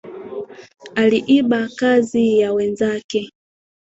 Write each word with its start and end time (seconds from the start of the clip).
Aliiba 0.95 1.67
kazi 1.69 2.39
ya 2.39 2.53
mwenzake 2.53 3.31